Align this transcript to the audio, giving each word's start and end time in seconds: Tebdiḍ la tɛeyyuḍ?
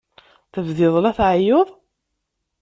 Tebdiḍ 0.53 0.95
la 0.99 1.11
tɛeyyuḍ? 1.17 1.69